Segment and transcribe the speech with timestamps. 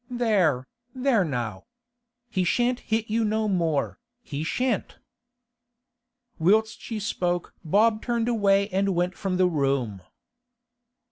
[0.09, 1.63] 'There, there now!
[2.31, 4.97] He shan't hit you no more, he shan't!'
[6.39, 10.01] Whilst she spoke Bob turned away and went from the room.